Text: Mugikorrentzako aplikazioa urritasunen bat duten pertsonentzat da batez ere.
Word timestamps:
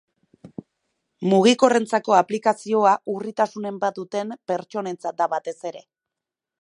Mugikorrentzako 1.33 2.15
aplikazioa 2.19 2.95
urritasunen 3.17 3.77
bat 3.85 4.01
duten 4.01 4.33
pertsonentzat 4.53 5.21
da 5.21 5.29
batez 5.35 5.59
ere. 5.73 5.85